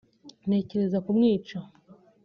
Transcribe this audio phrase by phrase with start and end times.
[0.47, 1.57] ntekereza kumwica